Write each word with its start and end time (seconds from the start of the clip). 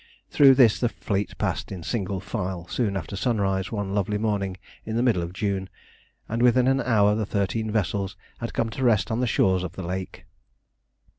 Through 0.31 0.55
this 0.55 0.79
the 0.79 0.89
fleet 0.89 1.37
passed 1.37 1.71
in 1.71 1.83
single 1.83 2.19
file 2.19 2.67
soon 2.67 2.97
after 2.97 3.15
sunrise 3.15 3.71
one 3.71 3.93
lovely 3.93 4.17
morning 4.17 4.57
in 4.83 4.95
the 4.95 5.03
middle 5.03 5.21
of 5.21 5.31
June, 5.31 5.69
and 6.27 6.41
within 6.41 6.67
an 6.67 6.81
hour 6.81 7.13
the 7.13 7.23
thirteen 7.23 7.69
vessels 7.69 8.17
had 8.39 8.51
come 8.55 8.71
to 8.71 8.83
rest 8.83 9.11
on 9.11 9.19
the 9.19 9.27
shores 9.27 9.61
of 9.63 9.73
the 9.73 9.83
lake. 9.83 10.25